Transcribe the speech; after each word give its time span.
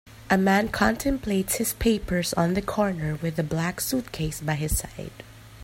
A 0.31 0.35
man 0.35 0.69
contemplates 0.69 1.57
his 1.57 1.75
papers 1.75 2.33
on 2.33 2.55
the 2.55 2.61
corner 2.63 3.13
with 3.21 3.37
a 3.37 3.43
black 3.43 3.79
suitcase 3.79 4.41
by 4.41 4.55
his 4.55 4.75
side. 4.79 5.11